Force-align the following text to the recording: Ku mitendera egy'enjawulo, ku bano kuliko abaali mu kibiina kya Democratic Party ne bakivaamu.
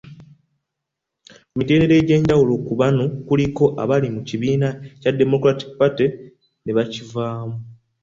Ku 1.49 1.55
mitendera 1.59 1.93
egy'enjawulo, 2.01 2.53
ku 2.67 2.73
bano 2.81 3.03
kuliko 3.27 3.63
abaali 3.81 4.07
mu 4.15 4.21
kibiina 4.27 4.67
kya 5.01 5.11
Democratic 5.19 5.69
Party 5.79 6.05
ne 6.63 6.71
bakivaamu. 6.77 7.57